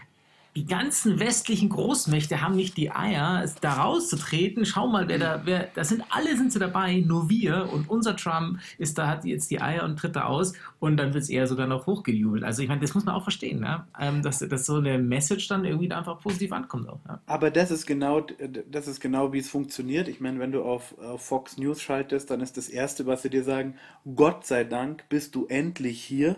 die 0.57 0.65
ganzen 0.65 1.19
westlichen 1.19 1.69
Großmächte 1.69 2.41
haben 2.41 2.55
nicht 2.55 2.77
die 2.77 2.89
Eier, 2.89 3.45
da 3.61 3.73
rauszutreten. 3.73 4.65
Schau 4.65 4.87
mal, 4.87 5.07
wer 5.07 5.19
da, 5.19 5.41
wer, 5.43 5.67
da 5.75 5.83
sind 5.83 6.03
alle 6.09 6.35
sind 6.35 6.51
sie 6.51 6.57
dabei, 6.57 6.95
nur 7.05 7.29
wir 7.29 7.69
und 7.71 7.87
unser 7.87 8.15
Trump 8.15 8.57
ist 8.79 8.97
da, 8.97 9.07
hat 9.07 9.23
jetzt 9.23 9.51
die 9.51 9.61
Eier 9.61 9.83
und 9.83 9.99
tritt 9.99 10.15
da 10.15 10.23
aus 10.23 10.53
und 10.79 10.97
dann 10.97 11.13
wird 11.13 11.21
es 11.21 11.29
eher 11.29 11.45
sogar 11.45 11.67
noch 11.67 11.85
hochgejubelt. 11.85 12.43
Also 12.43 12.63
ich 12.63 12.69
meine, 12.69 12.81
das 12.81 12.95
muss 12.95 13.05
man 13.05 13.13
auch 13.13 13.21
verstehen, 13.21 13.59
ne? 13.59 13.85
ähm, 13.99 14.23
dass, 14.23 14.39
dass 14.39 14.65
so 14.65 14.77
eine 14.77 14.97
Message 14.97 15.47
dann 15.47 15.63
irgendwie 15.63 15.89
da 15.89 15.99
einfach 15.99 16.19
positiv 16.21 16.51
ankommt 16.51 16.89
auch. 16.89 17.01
Ja? 17.07 17.21
Aber 17.27 17.51
das 17.51 17.69
ist 17.69 17.85
genau, 17.85 18.25
das 18.67 18.87
ist 18.87 18.99
genau, 18.99 19.33
wie 19.33 19.39
es 19.39 19.49
funktioniert. 19.51 20.07
Ich 20.07 20.21
meine, 20.21 20.39
wenn 20.39 20.51
du 20.51 20.63
auf, 20.63 20.97
auf 20.97 21.23
Fox 21.23 21.59
News 21.59 21.83
schaltest, 21.83 22.31
dann 22.31 22.41
ist 22.41 22.57
das 22.57 22.67
Erste, 22.67 23.05
was 23.05 23.21
sie 23.21 23.29
dir 23.29 23.43
sagen, 23.43 23.75
Gott 24.15 24.47
sei 24.47 24.63
Dank 24.63 25.07
bist 25.07 25.35
du 25.35 25.45
endlich 25.45 26.01
hier. 26.01 26.35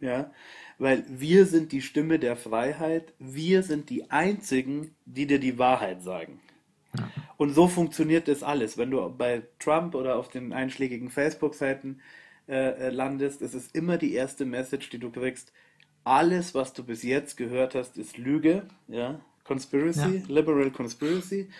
Ja, 0.00 0.32
weil 0.78 1.04
wir 1.08 1.44
sind 1.44 1.72
die 1.72 1.82
Stimme 1.82 2.18
der 2.18 2.36
Freiheit, 2.36 3.12
wir 3.18 3.62
sind 3.62 3.90
die 3.90 4.10
Einzigen, 4.10 4.94
die 5.04 5.26
dir 5.26 5.38
die 5.38 5.58
Wahrheit 5.58 6.02
sagen. 6.02 6.40
Und 7.36 7.54
so 7.54 7.68
funktioniert 7.68 8.28
das 8.28 8.42
alles. 8.42 8.78
Wenn 8.78 8.90
du 8.90 9.08
bei 9.10 9.42
Trump 9.58 9.94
oder 9.94 10.16
auf 10.16 10.28
den 10.28 10.52
einschlägigen 10.52 11.10
Facebook-Seiten 11.10 12.00
äh, 12.48 12.88
äh, 12.88 12.90
landest, 12.90 13.42
es 13.42 13.54
ist 13.54 13.74
immer 13.74 13.96
die 13.98 14.14
erste 14.14 14.44
Message, 14.44 14.90
die 14.90 14.98
du 14.98 15.10
kriegst. 15.10 15.52
Alles, 16.02 16.54
was 16.54 16.72
du 16.72 16.82
bis 16.82 17.02
jetzt 17.02 17.36
gehört 17.36 17.74
hast, 17.74 17.98
ist 17.98 18.16
Lüge, 18.16 18.66
ja, 18.88 19.20
Conspiracy, 19.44 20.24
Liberal 20.28 20.70
Conspiracy. 20.70 21.50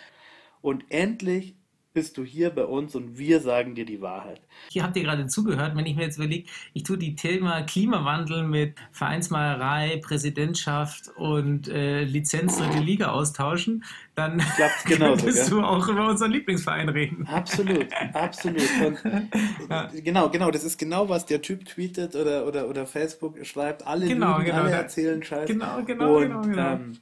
Und 0.62 0.84
endlich 0.88 1.54
bist 1.92 2.16
du 2.16 2.24
hier 2.24 2.50
bei 2.50 2.64
uns 2.64 2.94
und 2.94 3.18
wir 3.18 3.40
sagen 3.40 3.74
dir 3.74 3.84
die 3.84 4.00
Wahrheit. 4.00 4.40
Hier 4.70 4.84
habt 4.84 4.96
ihr 4.96 5.02
gerade 5.02 5.26
zugehört, 5.26 5.76
wenn 5.76 5.86
ich 5.86 5.96
mir 5.96 6.04
jetzt 6.04 6.18
überlege, 6.18 6.48
ich 6.72 6.84
tue 6.84 6.96
die 6.96 7.16
Thema 7.16 7.62
Klimawandel 7.62 8.44
mit 8.44 8.76
Vereinsmalerei, 8.92 10.00
Präsidentschaft 10.02 11.08
und 11.16 11.68
äh, 11.68 12.04
Lizenz 12.04 12.58
dritte 12.58 12.78
Liga 12.78 13.10
austauschen, 13.10 13.84
dann 14.14 14.38
Klappt's 14.38 14.84
genauso, 14.86 15.24
könntest 15.24 15.50
du 15.50 15.62
auch 15.62 15.88
über 15.88 16.08
unseren 16.08 16.30
Lieblingsverein 16.30 16.88
reden. 16.88 17.26
Absolut, 17.26 17.88
absolut. 18.14 18.62
Und, 18.86 18.98
Genau, 20.04 20.28
genau, 20.30 20.50
das 20.50 20.64
ist 20.64 20.78
genau, 20.78 21.08
was 21.08 21.26
der 21.26 21.42
Typ 21.42 21.64
tweetet 21.64 22.14
oder, 22.14 22.46
oder, 22.46 22.68
oder 22.68 22.86
Facebook 22.86 23.44
schreibt. 23.44 23.86
Alle 23.86 24.06
Genau, 24.06 24.38
lügen, 24.38 24.46
genau, 24.50 24.62
alle 24.62 24.72
erzählen 24.72 25.22
Scheiß. 25.22 25.48
Genau, 25.48 25.82
genau, 25.84 26.16
Und, 26.16 26.22
genau, 26.22 26.42
genau. 26.42 26.72
Ähm, 26.72 26.98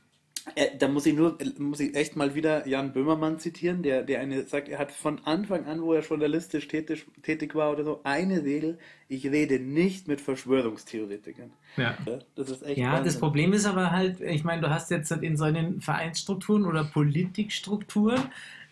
äh, 0.55 0.77
da 0.79 0.89
muss 0.89 1.07
ich 1.07 1.15
nur, 1.15 1.39
muss 1.59 1.81
ich 1.81 1.95
echt 1.95 2.17
mal 2.17 2.35
wieder 2.35 2.67
Jan 2.67 2.93
Böhmermann 2.93 3.39
zitieren, 3.39 3.83
der, 3.83 4.03
der 4.03 4.21
eine 4.21 4.45
sagt, 4.45 4.69
er 4.69 4.79
hat 4.79 4.93
von 4.93 5.21
Anfang 5.25 5.67
an, 5.67 5.83
wo 5.83 5.93
er 5.93 6.03
journalistisch 6.03 6.69
tätig, 6.69 7.07
tätig 7.23 7.55
war 7.55 7.73
oder 7.73 7.85
so, 7.85 8.01
eine 8.05 8.45
Regel, 8.45 8.79
ich 9.09 9.27
rede 9.27 9.59
nicht 9.59 10.09
mit 10.09 10.21
Verschwörungstheoretikern. 10.21 11.51
Ja. 11.77 11.97
Ja, 12.07 12.19
Das 12.35 12.51
ist 12.51 12.63
echt 12.63 12.79
Ja, 12.79 13.01
das. 13.01 13.19
Problem 13.19 13.53
ist 13.53 13.67
aber 13.67 13.91
halt, 13.91 14.21
ich 14.21 14.45
meine, 14.45 14.63
du 14.63 14.71
hast 14.71 14.91
jetzt 14.91 15.11
halt 15.11 15.23
in 15.23 15.37
solchen 15.37 15.81
Vereinsstrukturen 15.81 16.65
oder 16.67 16.85
Politikstrukturen, 16.85 18.23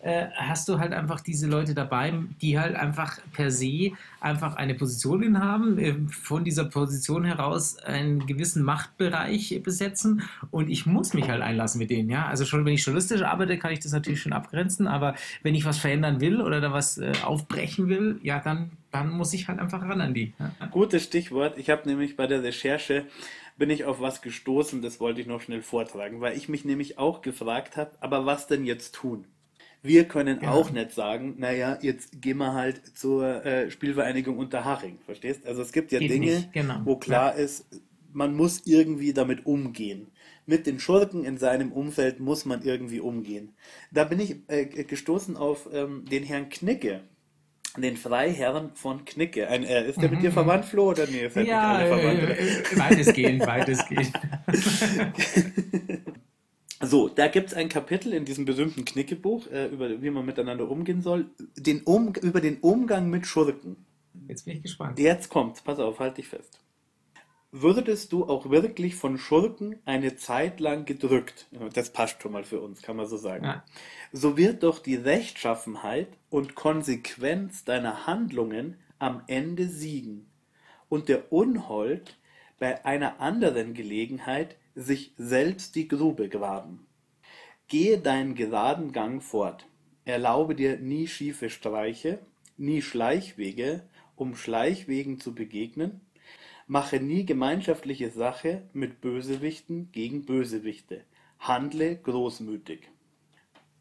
äh, 0.07 0.29
hast 0.35 0.69
du 0.69 0.79
halt 0.79 0.93
einfach 0.93 1.19
diese 1.19 1.47
Leute 1.47 1.73
dabei, 1.73 2.13
die 2.41 2.57
halt 2.57 2.77
einfach 2.77 3.19
per 3.33 3.51
se 3.51 3.91
einfach 4.21 4.55
eine 4.55 4.73
Position 4.73 5.21
innehaben, 5.21 5.77
äh, 5.77 5.95
von 6.09 6.45
dieser 6.45 6.63
Position 6.63 7.25
heraus 7.25 7.77
einen 7.79 8.25
gewissen 8.25 8.63
Machtbereich 8.63 9.61
besetzen 9.61 10.21
und 10.49 10.69
ich 10.69 10.85
muss 10.85 11.13
mich 11.13 11.27
halt 11.27 11.41
einlassen 11.41 11.79
mit 11.79 11.89
denen, 11.89 12.09
ja. 12.09 12.25
Also 12.25 12.45
schon, 12.45 12.63
wenn 12.63 12.73
ich 12.73 12.85
journalistisch 12.85 13.21
arbeite, 13.21 13.57
kann 13.57 13.73
ich 13.73 13.79
das 13.79 13.91
natürlich 13.91 14.21
schon 14.21 14.31
abgrenzen, 14.31 14.87
aber 14.87 15.15
wenn 15.43 15.55
ich 15.55 15.65
was 15.65 15.77
verändern 15.77 16.21
will 16.21 16.39
oder 16.39 16.61
da 16.61 16.71
was 16.71 16.97
äh, 16.97 17.11
aufbrechen 17.25 17.89
will, 17.89 18.21
ja, 18.23 18.39
dann, 18.39 18.71
dann 18.91 19.09
muss 19.09 19.33
ich 19.33 19.49
halt 19.49 19.59
einfach 19.59 19.81
ran 19.81 19.99
an 19.99 20.13
die. 20.13 20.33
Gutes 20.71 21.03
Stichwort. 21.03 21.57
Ich 21.57 21.69
habe 21.69 21.85
nämlich 21.85 22.15
bei 22.15 22.27
der 22.27 22.43
Recherche 22.43 23.07
bin 23.57 23.69
ich 23.69 23.83
auf 23.83 23.99
was 23.99 24.21
gestoßen, 24.21 24.81
das 24.81 25.01
wollte 25.01 25.19
ich 25.19 25.27
noch 25.27 25.41
schnell 25.41 25.61
vortragen, 25.61 26.21
weil 26.21 26.37
ich 26.37 26.47
mich 26.47 26.63
nämlich 26.63 26.97
auch 26.97 27.21
gefragt 27.21 27.75
habe, 27.75 27.91
aber 27.99 28.25
was 28.25 28.47
denn 28.47 28.65
jetzt 28.65 28.95
tun? 28.95 29.25
Wir 29.87 30.05
können 30.05 30.39
Ja. 30.41 30.51
auch 30.51 30.69
nicht 30.71 30.91
sagen, 30.91 31.35
naja, 31.37 31.77
jetzt 31.81 32.21
gehen 32.21 32.37
wir 32.37 32.53
halt 32.53 32.81
zur 32.97 33.45
äh, 33.45 33.71
Spielvereinigung 33.71 34.37
Unterhaching, 34.37 34.99
verstehst? 35.05 35.45
Also 35.47 35.61
es 35.61 35.71
gibt 35.71 35.91
ja 35.91 35.99
Geht 35.99 36.11
Dinge, 36.11 36.49
genau. 36.53 36.81
wo 36.83 36.97
klar 36.97 37.35
ist, 37.35 37.65
man 38.13 38.35
muss 38.35 38.63
irgendwie 38.65 39.13
damit 39.13 39.45
umgehen. 39.45 40.07
Mit 40.45 40.65
den 40.65 40.79
Schurken 40.79 41.23
in 41.25 41.37
seinem 41.37 41.71
Umfeld 41.71 42.19
muss 42.19 42.45
man 42.45 42.61
irgendwie 42.63 42.99
umgehen. 43.01 43.53
Da 43.91 44.03
bin 44.05 44.19
ich 44.19 44.37
äh, 44.47 44.65
gestoßen 44.65 45.35
auf 45.37 45.67
ähm, 45.73 46.05
den 46.09 46.23
Herrn 46.23 46.49
Knicke, 46.49 47.01
den 47.77 47.97
Freiherrn 47.97 48.71
von 48.73 49.05
Knicke. 49.05 49.49
Ein, 49.49 49.63
äh, 49.63 49.87
ist 49.89 50.01
der 50.01 50.09
mit 50.09 50.23
dir 50.23 50.31
verwandt, 50.31 50.65
Flo, 50.65 50.89
oder 50.91 51.05
nee? 51.05 51.27
Mhm, 51.27 51.31
Ja, 51.35 51.43
nicht 51.43 51.53
alle 51.53 51.87
verwandt, 51.87 52.19
äh, 52.23 52.33
äh, 52.33 52.79
weitestgehend, 52.79 53.45
weitestgehend. 53.45 54.13
So, 56.87 57.09
da 57.09 57.27
gibt 57.27 57.49
es 57.49 57.53
ein 57.53 57.69
Kapitel 57.69 58.13
in 58.13 58.23
diesem 58.23 58.45
berühmten 58.45 58.85
Knicke-Buch, 58.85 59.47
äh, 59.47 59.67
über 59.67 60.01
wie 60.01 60.09
man 60.09 60.25
miteinander 60.25 60.69
umgehen 60.69 61.01
soll, 61.01 61.25
den 61.55 61.81
um, 61.83 62.13
über 62.15 62.39
den 62.39 62.57
Umgang 62.59 63.09
mit 63.09 63.27
Schurken. 63.27 63.75
Jetzt 64.27 64.45
bin 64.45 64.57
ich 64.57 64.63
gespannt. 64.63 64.97
Jetzt 64.97 65.29
kommt's, 65.29 65.61
pass 65.61 65.79
auf, 65.79 65.99
halt 65.99 66.17
dich 66.17 66.27
fest. 66.27 66.59
Würdest 67.51 68.11
du 68.11 68.25
auch 68.25 68.49
wirklich 68.49 68.95
von 68.95 69.17
Schurken 69.17 69.77
eine 69.85 70.15
Zeit 70.15 70.59
lang 70.59 70.85
gedrückt? 70.85 71.47
Das 71.73 71.91
passt 71.91 72.21
schon 72.21 72.31
mal 72.33 72.43
für 72.43 72.59
uns, 72.61 72.81
kann 72.81 72.97
man 72.97 73.07
so 73.07 73.17
sagen. 73.17 73.45
Ja. 73.45 73.63
So 74.11 74.37
wird 74.37 74.63
doch 74.63 74.79
die 74.79 74.95
Rechtschaffenheit 74.95 76.09
und 76.29 76.55
Konsequenz 76.55 77.63
deiner 77.63 78.05
Handlungen 78.05 78.77
am 78.99 79.23
Ende 79.27 79.67
siegen 79.67 80.27
und 80.89 81.09
der 81.09 81.31
Unhold 81.31 82.17
bei 82.59 82.85
einer 82.85 83.19
anderen 83.21 83.73
Gelegenheit 83.73 84.57
sich 84.77 85.11
selbst 85.17 85.75
die 85.75 85.87
Grube 85.87 86.29
graben. 86.29 86.85
Gehe 87.67 87.97
deinen 87.97 88.35
geraden 88.35 88.91
Gang 88.91 89.23
fort. 89.23 89.65
Erlaube 90.05 90.53
dir 90.53 90.77
nie 90.77 91.07
schiefe 91.07 91.49
Streiche, 91.49 92.19
nie 92.57 92.83
Schleichwege, 92.83 93.81
um 94.15 94.35
Schleichwegen 94.35 95.19
zu 95.19 95.33
begegnen. 95.33 96.01
Mache 96.67 96.99
nie 96.99 97.25
gemeinschaftliche 97.25 98.11
Sache 98.11 98.61
mit 98.71 99.01
Bösewichten 99.01 99.91
gegen 99.91 100.25
Bösewichte. 100.25 101.03
Handle 101.39 101.95
großmütig. 101.95 102.81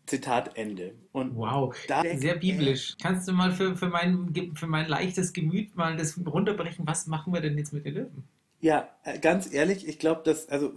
Zitat 0.07 0.57
Ende. 0.57 0.95
Und 1.13 1.37
Wow, 1.37 1.77
sehr 1.77 2.37
biblisch. 2.37 2.97
Kannst 3.03 3.29
du 3.29 3.33
mal 3.33 3.53
für, 3.53 3.77
für, 3.77 3.89
mein, 3.89 4.33
für 4.55 4.67
mein 4.67 4.89
leichtes 4.89 5.33
Gemüt 5.35 5.77
mal 5.77 5.97
das 5.97 6.19
runterbrechen? 6.25 6.87
Was 6.87 7.07
machen 7.07 7.35
wir 7.35 7.43
denn 7.43 7.59
jetzt 7.59 7.73
mit 7.75 7.85
den 7.85 7.95
Löwen? 7.95 8.25
Ja, 8.61 8.89
äh, 9.05 9.19
ganz 9.19 9.53
ehrlich, 9.53 9.87
ich 9.87 9.99
glaube, 9.99 10.23
dass, 10.25 10.49
also, 10.49 10.73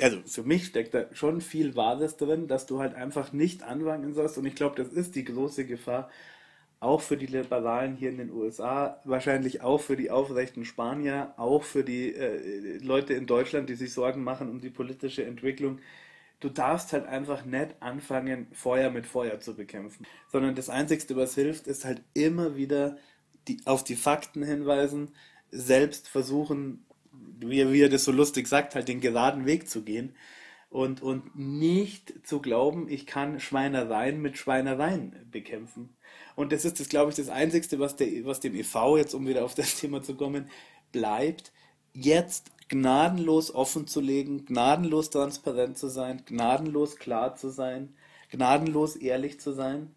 also 0.00 0.22
für 0.26 0.42
mich 0.42 0.66
steckt 0.66 0.94
da 0.94 1.06
schon 1.14 1.40
viel 1.40 1.74
Wahres 1.76 2.16
drin, 2.16 2.46
dass 2.46 2.66
du 2.66 2.78
halt 2.78 2.94
einfach 2.94 3.32
nicht 3.32 3.62
anfangen 3.62 4.12
sollst. 4.14 4.36
Und 4.38 4.44
ich 4.46 4.54
glaube, 4.54 4.76
das 4.76 4.92
ist 4.92 5.14
die 5.14 5.24
große 5.24 5.64
Gefahr, 5.66 6.10
auch 6.80 7.00
für 7.02 7.16
die 7.16 7.26
Liberalen 7.26 7.96
hier 7.96 8.10
in 8.10 8.18
den 8.18 8.30
USA, 8.32 9.00
wahrscheinlich 9.04 9.62
auch 9.62 9.80
für 9.80 9.96
die 9.96 10.10
aufrechten 10.10 10.64
Spanier, 10.64 11.34
auch 11.38 11.64
für 11.64 11.84
die 11.84 12.14
äh, 12.14 12.78
Leute 12.78 13.14
in 13.14 13.26
Deutschland, 13.26 13.68
die 13.70 13.74
sich 13.76 13.92
Sorgen 13.94 14.24
machen 14.24 14.50
um 14.50 14.60
die 14.60 14.70
politische 14.70 15.24
Entwicklung. 15.24 15.80
Du 16.40 16.48
darfst 16.48 16.92
halt 16.92 17.06
einfach 17.06 17.44
nicht 17.44 17.76
anfangen, 17.80 18.48
Feuer 18.52 18.90
mit 18.90 19.06
Feuer 19.06 19.40
zu 19.40 19.54
bekämpfen, 19.54 20.06
sondern 20.28 20.54
das 20.56 20.68
Einzige, 20.70 21.16
was 21.16 21.34
hilft, 21.34 21.66
ist 21.68 21.84
halt 21.84 22.02
immer 22.14 22.56
wieder 22.56 22.96
die, 23.48 23.60
auf 23.64 23.84
die 23.84 23.96
Fakten 23.96 24.42
hinweisen, 24.42 25.12
selbst 25.50 26.08
versuchen, 26.08 26.84
wie, 27.12 27.72
wie 27.72 27.82
er 27.82 27.88
das 27.88 28.04
so 28.04 28.12
lustig 28.12 28.48
sagt, 28.48 28.74
halt 28.74 28.88
den 28.88 29.00
geraden 29.00 29.46
Weg 29.46 29.68
zu 29.68 29.82
gehen 29.82 30.14
und, 30.70 31.02
und 31.02 31.36
nicht 31.36 32.26
zu 32.26 32.40
glauben, 32.40 32.88
ich 32.88 33.06
kann 33.06 33.40
Schweinereien 33.40 34.20
mit 34.22 34.38
Schweinereien 34.38 35.28
bekämpfen. 35.30 35.90
Und 36.34 36.52
das 36.52 36.64
ist 36.64 36.80
das, 36.80 36.88
glaube 36.88 37.10
ich, 37.10 37.16
das 37.16 37.28
Einzige, 37.28 37.78
was, 37.78 37.96
der, 37.96 38.24
was 38.24 38.40
dem 38.40 38.54
EV 38.54 38.96
jetzt, 38.96 39.14
um 39.14 39.26
wieder 39.26 39.44
auf 39.44 39.54
das 39.54 39.74
Thema 39.80 40.02
zu 40.02 40.16
kommen, 40.16 40.48
bleibt, 40.90 41.52
jetzt 41.92 42.50
gnadenlos 42.68 43.54
offen 43.54 43.86
zu 43.86 44.00
legen, 44.00 44.46
gnadenlos 44.46 45.10
transparent 45.10 45.76
zu 45.76 45.88
sein, 45.88 46.22
gnadenlos 46.24 46.96
klar 46.96 47.36
zu 47.36 47.50
sein, 47.50 47.94
gnadenlos 48.30 48.96
ehrlich 48.96 49.40
zu 49.40 49.52
sein 49.52 49.94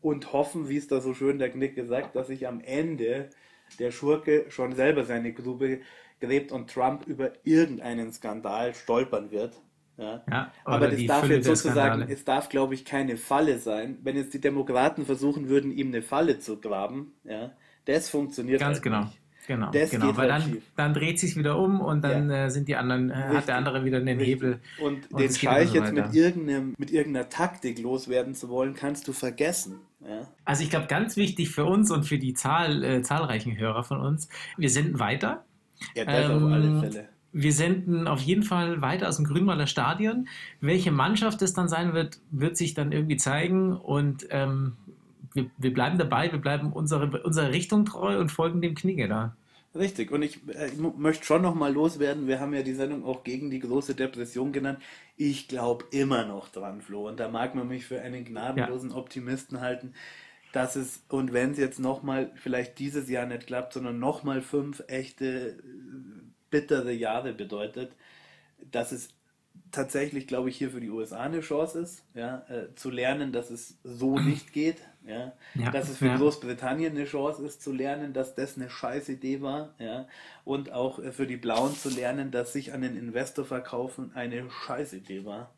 und 0.00 0.32
hoffen, 0.32 0.68
wie 0.68 0.76
es 0.76 0.88
da 0.88 1.00
so 1.00 1.14
schön 1.14 1.38
der 1.38 1.50
Knick 1.50 1.76
gesagt, 1.76 2.16
dass 2.16 2.26
sich 2.26 2.48
am 2.48 2.60
Ende 2.60 3.30
der 3.78 3.92
Schurke 3.92 4.46
schon 4.48 4.74
selber 4.74 5.04
seine 5.04 5.32
Grube 5.32 5.80
gräbt 6.20 6.52
und 6.52 6.70
Trump 6.70 7.06
über 7.06 7.32
irgendeinen 7.44 8.12
Skandal 8.12 8.74
stolpern 8.74 9.30
wird 9.30 9.60
ja. 9.98 10.22
ja 10.30 10.52
Aber 10.64 10.88
das 10.88 11.04
darf 11.06 11.28
jetzt 11.28 11.46
sozusagen, 11.46 12.02
es 12.08 12.24
darf, 12.24 12.48
glaube 12.48 12.74
ich, 12.74 12.84
keine 12.84 13.16
Falle 13.16 13.58
sein. 13.58 13.98
Wenn 14.02 14.16
jetzt 14.16 14.32
die 14.32 14.40
Demokraten 14.40 15.04
versuchen 15.04 15.48
würden, 15.48 15.72
ihm 15.72 15.88
eine 15.88 16.02
Falle 16.02 16.38
zu 16.38 16.60
graben, 16.60 17.12
ja, 17.24 17.50
das 17.84 18.08
funktioniert 18.08 18.60
Ganz 18.60 18.76
halt 18.76 18.84
genau. 18.84 19.00
nicht. 19.04 19.18
Genau, 19.48 19.70
das 19.70 19.90
genau, 19.90 20.14
weil 20.14 20.30
halt 20.30 20.44
dann, 20.44 20.62
dann 20.76 20.92
dreht 20.92 21.18
sich 21.18 21.34
wieder 21.34 21.58
um 21.58 21.80
und 21.80 22.04
dann 22.04 22.28
ja. 22.28 22.44
äh, 22.44 22.50
sind 22.50 22.68
die 22.68 22.76
anderen, 22.76 23.10
äh, 23.10 23.14
hat 23.14 23.48
der 23.48 23.56
andere 23.56 23.82
wieder 23.82 23.98
den 23.98 24.18
Richtig. 24.18 24.26
Hebel. 24.26 24.60
Und, 24.78 25.10
und 25.10 25.18
den 25.18 25.32
Scheich 25.32 25.70
so 25.70 25.76
jetzt 25.76 25.94
mit, 25.94 26.14
irgendeinem, 26.14 26.74
mit 26.76 26.90
irgendeiner 26.90 27.30
Taktik 27.30 27.78
loswerden 27.78 28.34
zu 28.34 28.50
wollen, 28.50 28.74
kannst 28.74 29.08
du 29.08 29.14
vergessen. 29.14 29.80
Ja. 30.06 30.28
Also 30.44 30.64
ich 30.64 30.68
glaube, 30.68 30.86
ganz 30.86 31.16
wichtig 31.16 31.48
für 31.48 31.64
uns 31.64 31.90
und 31.90 32.04
für 32.04 32.18
die 32.18 32.34
Zahl, 32.34 32.84
äh, 32.84 33.00
zahlreichen 33.00 33.56
Hörer 33.56 33.84
von 33.84 34.02
uns, 34.02 34.28
wir 34.58 34.68
senden 34.68 34.98
weiter. 34.98 35.46
Ja, 35.94 36.04
das 36.04 36.30
ähm, 36.30 36.44
auf 36.44 36.52
alle 36.52 36.80
Fälle 36.80 37.08
wir 37.32 37.52
senden 37.52 38.08
auf 38.08 38.20
jeden 38.20 38.42
Fall 38.42 38.80
weiter 38.80 39.08
aus 39.08 39.16
dem 39.16 39.26
Grünwalder 39.26 39.66
Stadion. 39.66 40.28
Welche 40.60 40.90
Mannschaft 40.90 41.42
es 41.42 41.52
dann 41.52 41.68
sein 41.68 41.92
wird, 41.92 42.18
wird 42.30 42.56
sich 42.56 42.74
dann 42.74 42.92
irgendwie 42.92 43.16
zeigen 43.16 43.76
und 43.76 44.26
ähm, 44.30 44.76
wir, 45.34 45.50
wir, 45.58 45.74
bleiben 45.74 45.98
dabei, 45.98 46.32
wir 46.32 46.38
bleiben 46.38 46.72
unsere, 46.72 47.22
unserer 47.22 47.50
Richtung 47.50 47.84
treu 47.84 48.18
und 48.18 48.30
folgen 48.30 48.62
dem 48.62 48.74
Knigge 48.74 49.08
da. 49.08 49.36
Richtig, 49.74 50.10
und 50.10 50.22
ich, 50.22 50.40
äh, 50.48 50.68
ich 50.68 50.78
möchte 50.78 51.26
schon 51.26 51.42
nochmal 51.42 51.72
loswerden, 51.72 52.26
wir 52.26 52.40
haben 52.40 52.54
ja 52.54 52.62
die 52.62 52.72
Sendung 52.72 53.04
auch 53.04 53.22
gegen 53.22 53.50
die 53.50 53.60
große 53.60 53.94
Depression 53.94 54.50
genannt. 54.50 54.78
Ich 55.16 55.46
glaube 55.46 55.84
immer 55.90 56.24
noch 56.24 56.48
dran, 56.48 56.80
Flo, 56.80 57.08
und 57.08 57.20
da 57.20 57.28
mag 57.28 57.54
man 57.54 57.68
mich 57.68 57.84
für 57.84 58.00
einen 58.00 58.24
gnadenlosen 58.24 58.90
ja. 58.90 58.96
Optimisten 58.96 59.60
halten, 59.60 59.92
dass 60.58 60.74
es, 60.74 61.04
und 61.08 61.32
wenn 61.32 61.52
es 61.52 61.58
jetzt 61.58 61.78
nochmal 61.78 62.32
vielleicht 62.34 62.80
dieses 62.80 63.08
Jahr 63.08 63.26
nicht 63.26 63.46
klappt, 63.46 63.74
sondern 63.74 64.00
nochmal 64.00 64.42
fünf 64.42 64.82
echte 64.88 65.56
bittere 66.50 66.90
Jahre 66.90 67.32
bedeutet, 67.32 67.92
dass 68.72 68.90
es 68.90 69.10
tatsächlich, 69.70 70.26
glaube 70.26 70.48
ich, 70.48 70.56
hier 70.56 70.70
für 70.70 70.80
die 70.80 70.90
USA 70.90 71.20
eine 71.20 71.42
Chance 71.42 71.78
ist, 71.78 72.04
ja, 72.14 72.44
äh, 72.48 72.74
zu 72.74 72.90
lernen, 72.90 73.30
dass 73.30 73.50
es 73.50 73.78
so 73.84 74.18
nicht 74.18 74.52
geht, 74.52 74.78
ja, 75.06 75.32
ja 75.54 75.70
dass 75.70 75.88
es 75.88 75.98
für 75.98 76.06
ja. 76.06 76.16
Großbritannien 76.16 76.96
eine 76.96 77.04
Chance 77.04 77.44
ist, 77.44 77.62
zu 77.62 77.70
lernen, 77.70 78.12
dass 78.12 78.34
das 78.34 78.56
eine 78.56 78.68
scheiß 78.68 79.08
Idee 79.10 79.40
war, 79.40 79.76
ja, 79.78 80.08
und 80.44 80.72
auch 80.72 80.98
äh, 80.98 81.12
für 81.12 81.28
die 81.28 81.36
Blauen 81.36 81.76
zu 81.76 81.88
lernen, 81.88 82.32
dass 82.32 82.52
sich 82.52 82.72
an 82.72 82.82
den 82.82 82.96
Investor 82.96 83.44
verkaufen 83.44 84.10
eine 84.16 84.50
scheiß 84.50 84.92
Idee 84.92 85.24
war. 85.24 85.54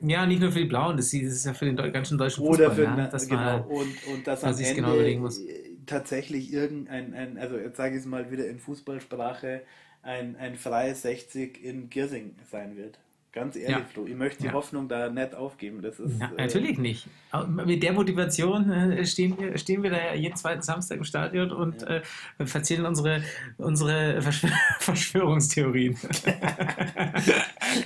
Ja, 0.00 0.26
nicht 0.26 0.40
nur 0.40 0.52
für 0.52 0.60
die 0.60 0.66
Blauen, 0.66 0.96
das 0.96 1.12
ist 1.12 1.44
ja 1.44 1.54
für 1.54 1.64
den 1.64 1.76
ganzen 1.92 2.18
deutschen 2.18 2.44
Fußball. 2.44 2.66
Oder 2.66 2.74
für 2.74 2.84
ja, 2.84 3.06
das 3.08 3.28
genau, 3.28 3.40
war, 3.40 3.70
und, 3.70 4.06
und 4.12 4.26
das 4.26 4.44
am 4.44 4.56
Ende 4.56 4.74
genau 4.74 5.28
tatsächlich 5.86 6.52
irgendein, 6.52 7.14
ein, 7.14 7.38
also 7.38 7.56
jetzt 7.56 7.76
sage 7.76 7.94
ich 7.94 8.00
es 8.00 8.06
mal 8.06 8.30
wieder 8.30 8.46
in 8.46 8.58
Fußballsprache, 8.60 9.62
ein, 10.02 10.36
ein 10.36 10.56
freies 10.56 11.02
60 11.02 11.64
in 11.64 11.90
Giersing 11.90 12.36
sein 12.50 12.76
wird. 12.76 12.98
Ganz 13.38 13.54
ehrlich, 13.54 13.70
ja. 13.70 13.84
Flo, 13.84 14.04
ich 14.04 14.16
möchte 14.16 14.42
die 14.42 14.46
ja. 14.48 14.52
Hoffnung 14.52 14.88
da 14.88 15.08
nicht 15.10 15.32
aufgeben. 15.36 15.80
Das 15.80 16.00
ist, 16.00 16.20
ja, 16.20 16.28
natürlich 16.36 16.76
äh, 16.76 16.80
nicht. 16.80 17.06
Mit 17.48 17.84
der 17.84 17.92
Motivation 17.92 18.68
äh, 18.68 19.06
stehen, 19.06 19.38
wir, 19.38 19.56
stehen 19.58 19.84
wir 19.84 19.90
da 19.90 20.12
jeden 20.12 20.34
zweiten 20.34 20.62
Samstag 20.62 20.98
im 20.98 21.04
Stadion 21.04 21.52
und 21.52 21.82
ja. 21.82 22.00
äh, 22.38 22.46
verzählen 22.46 22.84
unsere, 22.84 23.22
unsere 23.56 24.20
Verschwör 24.22 24.50
Verschwörungstheorien. 24.80 25.96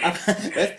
Aber 0.02 0.36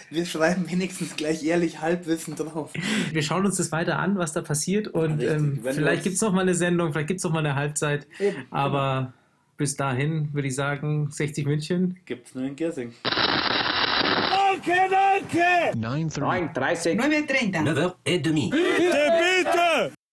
wir 0.10 0.25
schreiben 0.25 0.68
wenigstens 0.68 1.15
gleich 1.15 1.44
ehrlich 1.44 1.80
Halbwissen 1.80 2.36
drauf. 2.36 2.74
Wir 3.12 3.22
schauen 3.22 3.46
uns 3.46 3.58
das 3.58 3.72
weiter 3.72 4.00
an, 4.00 4.18
was 4.18 4.34
da 4.34 4.42
passiert 4.42 4.88
und 4.88 5.22
ähm, 5.22 5.60
vielleicht 5.63 6.01
gibt 6.01 6.15
es 6.15 6.22
noch 6.22 6.34
mal 6.34 6.42
eine 6.42 6.56
Sendung, 6.56 6.94
vielleicht 6.94 7.10
gibt 7.10 7.20
es 7.20 7.24
noch 7.24 7.32
mal 7.32 7.46
eine 7.46 7.53
Halbzeit. 7.53 8.08
Eben, 8.20 8.38
aber. 8.50 9.01
Genau 9.01 9.13
bis 9.56 9.75
dahin 9.75 10.34
würde 10.34 10.48
ich 10.48 10.56
sagen, 10.56 11.12
60 11.12 11.46
München. 11.46 12.00
Gibt's 12.06 12.34
nur 12.34 12.44
in 12.44 12.56
Giersing. 12.56 12.92
Danke, 14.63 14.88
danke. 14.88 15.75
9.30. 15.75 16.96
9.30. 16.96 17.51
9.30. 18.05 19.12